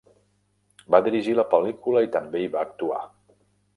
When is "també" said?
2.17-2.43